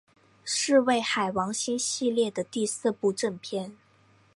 [0.43, 3.77] 是为海王星系列的第四部正篇。